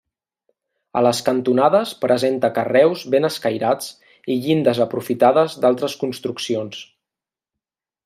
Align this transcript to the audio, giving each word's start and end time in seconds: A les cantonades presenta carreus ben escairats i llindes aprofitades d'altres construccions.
A 1.01 1.03
les 1.07 1.19
cantonades 1.27 1.91
presenta 2.05 2.51
carreus 2.57 3.05
ben 3.17 3.29
escairats 3.31 3.93
i 4.37 4.41
llindes 4.47 4.83
aprofitades 4.89 5.59
d'altres 5.67 6.01
construccions. 6.07 6.85